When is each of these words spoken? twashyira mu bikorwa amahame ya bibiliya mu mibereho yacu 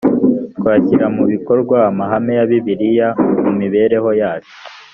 twashyira 0.57 1.05
mu 1.15 1.23
bikorwa 1.31 1.77
amahame 1.89 2.31
ya 2.37 2.45
bibiliya 2.51 3.07
mu 3.43 3.51
mibereho 3.59 4.09
yacu 4.21 4.55